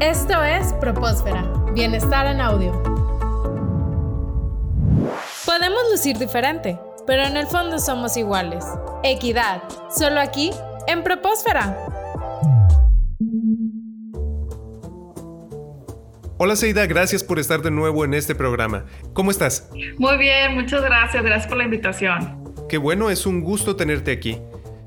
[0.00, 1.42] Esto es Propósfera,
[1.74, 2.72] Bienestar en Audio.
[5.44, 8.64] Podemos lucir diferente, pero en el fondo somos iguales.
[9.04, 9.62] Equidad,
[9.94, 10.52] solo aquí,
[10.86, 11.76] en Propósfera.
[16.38, 18.86] Hola Seida, gracias por estar de nuevo en este programa.
[19.12, 19.68] ¿Cómo estás?
[19.98, 22.54] Muy bien, muchas gracias, gracias por la invitación.
[22.70, 24.40] Qué bueno, es un gusto tenerte aquí.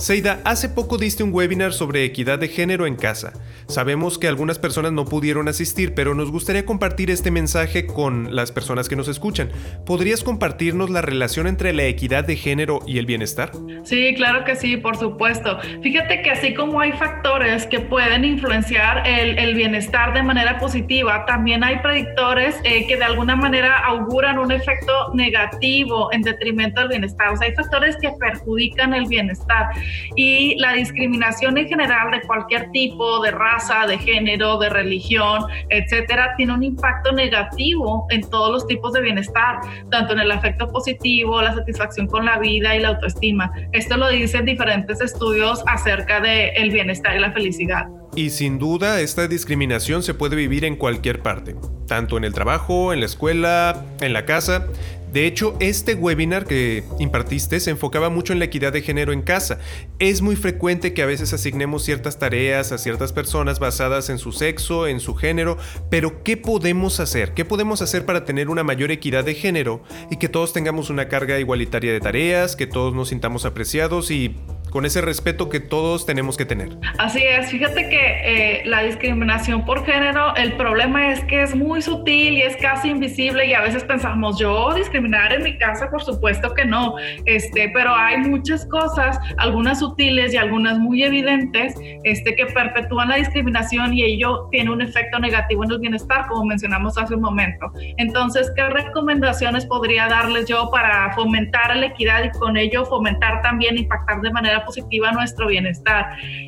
[0.00, 3.34] Seida, hace poco diste un webinar sobre equidad de género en casa.
[3.68, 8.50] Sabemos que algunas personas no pudieron asistir, pero nos gustaría compartir este mensaje con las
[8.50, 9.50] personas que nos escuchan.
[9.84, 13.52] ¿Podrías compartirnos la relación entre la equidad de género y el bienestar?
[13.84, 15.58] Sí, claro que sí, por supuesto.
[15.82, 21.62] Fíjate que así como hay factores que pueden influenciar el, bienestar de manera positiva, también
[21.62, 27.28] hay predictores eh, que de alguna manera auguran un efecto negativo en detrimento del bienestar.
[27.28, 29.68] O sea, hay factores que perjudican el bienestar
[30.16, 36.34] y la discriminación en general de cualquier tipo, de raza, de género, de religión, etcétera,
[36.36, 41.40] tiene un impacto negativo en todos los tipos de bienestar, tanto en el afecto positivo,
[41.42, 43.52] la satisfacción con la vida y la autoestima.
[43.72, 47.86] Esto lo dicen diferentes estudios acerca del el bienestar y la felicidad.
[48.16, 51.54] Y sin duda, esta discriminación se puede vivir en cualquier parte,
[51.86, 54.66] tanto en el trabajo, en la escuela, en la casa.
[55.12, 59.22] De hecho, este webinar que impartiste se enfocaba mucho en la equidad de género en
[59.22, 59.58] casa.
[59.98, 64.30] Es muy frecuente que a veces asignemos ciertas tareas a ciertas personas basadas en su
[64.30, 65.58] sexo, en su género,
[65.90, 67.34] pero ¿qué podemos hacer?
[67.34, 71.08] ¿Qué podemos hacer para tener una mayor equidad de género y que todos tengamos una
[71.08, 74.36] carga igualitaria de tareas, que todos nos sintamos apreciados y
[74.70, 76.76] con ese respeto que todos tenemos que tener.
[76.98, 81.82] Así es, fíjate que eh, la discriminación por género, el problema es que es muy
[81.82, 86.02] sutil y es casi invisible y a veces pensamos, yo discriminar en mi casa, por
[86.02, 86.94] supuesto que no,
[87.26, 91.74] este, pero hay muchas cosas, algunas sutiles y algunas muy evidentes,
[92.04, 96.44] este, que perpetúan la discriminación y ello tiene un efecto negativo en el bienestar, como
[96.44, 97.72] mencionamos hace un momento.
[97.96, 103.78] Entonces, ¿qué recomendaciones podría darles yo para fomentar la equidad y con ello fomentar también,
[103.78, 106.06] impactar de manera positiva nuestro bienestar.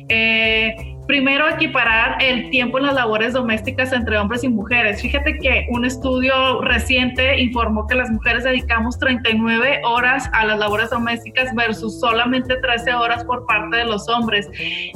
[0.09, 0.75] Eh,
[1.07, 5.01] primero, equiparar el tiempo en las labores domésticas entre hombres y mujeres.
[5.01, 10.89] Fíjate que un estudio reciente informó que las mujeres dedicamos 39 horas a las labores
[10.89, 14.49] domésticas versus solamente 13 horas por parte de los hombres.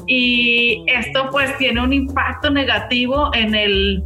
[0.07, 4.03] Y esto pues tiene un impacto negativo en el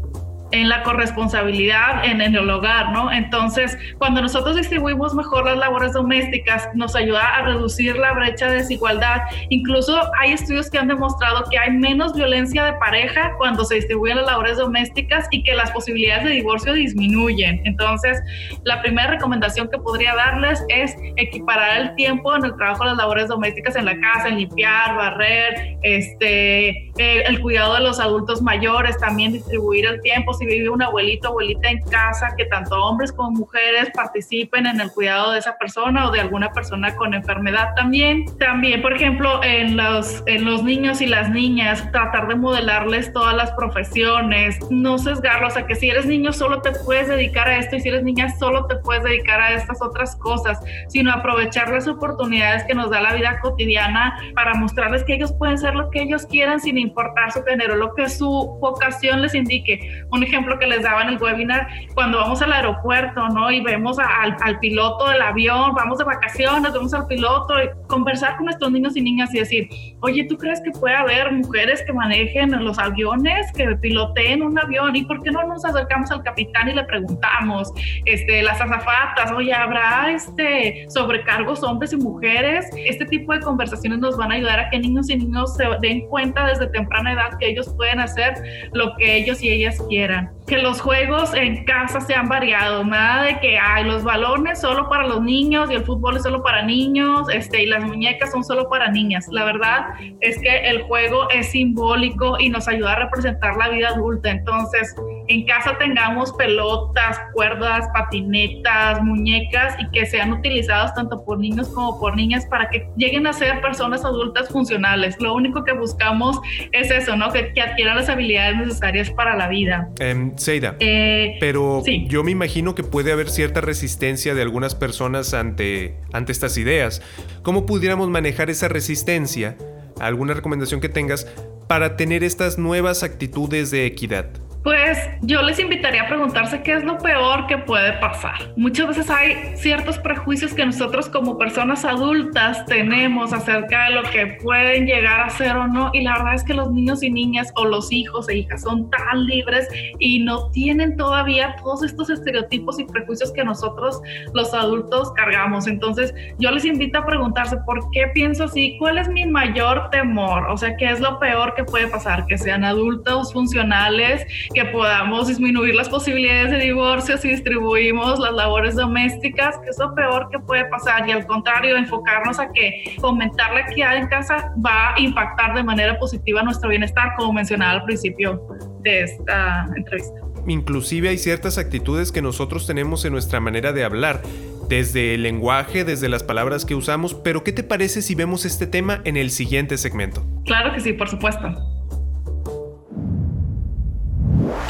[0.51, 3.11] en la corresponsabilidad en, el hogar, ¿no?
[3.11, 8.57] Entonces, cuando nosotros distribuimos mejor las labores domésticas, nos ayuda a reducir la brecha de
[8.57, 9.21] desigualdad.
[9.49, 14.17] Incluso hay estudios que han demostrado que hay menos violencia de pareja cuando se distribuyen
[14.17, 17.61] las labores domésticas y que las posibilidades de divorcio disminuyen.
[17.65, 18.21] Entonces,
[18.63, 22.97] la primera recomendación que podría darles es equiparar el tiempo en el trabajo de las
[22.97, 28.41] labores domésticas en la casa, en limpiar, barrer, este, eh, el cuidado de los adultos
[28.41, 33.11] mayores, también distribuir el tiempo si vive un abuelito, abuelita en casa, que tanto hombres
[33.11, 37.75] como mujeres participen en el cuidado de esa persona o de alguna persona con enfermedad
[37.75, 38.25] también.
[38.39, 43.35] También, por ejemplo, en los, en los niños y las niñas, tratar de modelarles todas
[43.35, 47.75] las profesiones, no sesgarlos a que si eres niño solo te puedes dedicar a esto
[47.75, 51.87] y si eres niña solo te puedes dedicar a estas otras cosas, sino aprovechar las
[51.87, 56.01] oportunidades que nos da la vida cotidiana para mostrarles que ellos pueden ser lo que
[56.01, 60.03] ellos quieran sin importar su género, lo que su vocación les indique.
[60.11, 63.51] Un ejemplo que les daba en el webinar, cuando vamos al aeropuerto, ¿no?
[63.51, 68.37] Y vemos al, al, piloto del avión, vamos de vacaciones, vemos al piloto, y conversar
[68.37, 69.69] con nuestros niños y niñas y decir,
[70.01, 74.95] oye, ¿tú crees que puede haber mujeres que manejen los aviones, que piloteen un avión?
[74.95, 77.71] ¿Y por qué no nos acercamos al capitán y le preguntamos,
[78.05, 82.69] este, las azafatas, oye, ¿habrá este, sobrecargos hombres y mujeres?
[82.77, 86.07] Este tipo de conversaciones nos van a ayudar a que niños y niños se den
[86.07, 88.33] cuenta desde temprana edad que ellos pueden hacer
[88.73, 90.20] lo que ellos y ellas quieran.
[90.47, 95.07] Que los juegos en casa sean variados, nada de que hay los balones solo para
[95.07, 98.69] los niños y el fútbol es solo para niños, este, y las muñecas son solo
[98.69, 99.27] para niñas.
[99.31, 99.87] La verdad
[100.19, 104.29] es que el juego es simbólico y nos ayuda a representar la vida adulta.
[104.29, 104.95] Entonces,
[105.31, 111.99] en casa tengamos pelotas, cuerdas, patinetas, muñecas y que sean utilizados tanto por niños como
[111.99, 115.15] por niñas para que lleguen a ser personas adultas funcionales.
[115.19, 116.39] Lo único que buscamos
[116.71, 117.31] es eso, ¿no?
[117.31, 119.89] Que, adquieran las habilidades necesarias para la vida.
[119.99, 125.33] Em, Seida, eh, pero yo me imagino que puede haber cierta resistencia de algunas personas
[125.33, 127.01] ante, ante estas ideas.
[127.43, 129.57] ¿Cómo pudiéramos manejar esa resistencia?
[129.99, 131.27] ¿Alguna recomendación que tengas
[131.67, 134.25] para tener estas nuevas actitudes de equidad?
[134.63, 138.35] Pues yo les invitaría a preguntarse qué es lo peor que puede pasar.
[138.55, 144.37] Muchas veces hay ciertos prejuicios que nosotros como personas adultas tenemos acerca de lo que
[144.43, 147.51] pueden llegar a ser o no y la verdad es que los niños y niñas
[147.55, 149.67] o los hijos e hijas son tan libres
[149.97, 153.99] y no tienen todavía todos estos estereotipos y prejuicios que nosotros
[154.35, 155.65] los adultos cargamos.
[155.65, 160.47] Entonces yo les invito a preguntarse por qué pienso así, cuál es mi mayor temor,
[160.51, 165.27] o sea, qué es lo peor que puede pasar, que sean adultos funcionales que podamos
[165.27, 170.39] disminuir las posibilidades de divorcio si distribuimos las labores domésticas, que es lo peor que
[170.39, 174.99] puede pasar, y al contrario, enfocarnos a que fomentar la equidad en casa va a
[174.99, 178.41] impactar de manera positiva nuestro bienestar, como mencionaba al principio
[178.81, 180.19] de esta entrevista.
[180.47, 184.21] Inclusive hay ciertas actitudes que nosotros tenemos en nuestra manera de hablar,
[184.67, 188.67] desde el lenguaje, desde las palabras que usamos, pero ¿qué te parece si vemos este
[188.67, 190.23] tema en el siguiente segmento?
[190.45, 191.70] Claro que sí, por supuesto.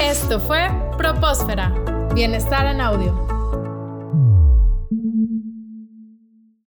[0.02, 0.68] Esto fue
[0.98, 1.72] Propósfera,
[2.12, 3.31] Bienestar en Audio.